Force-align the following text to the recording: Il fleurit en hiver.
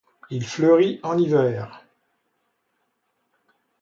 Il 0.31 0.43
fleurit 0.47 0.99
en 1.03 1.15
hiver. 1.15 1.85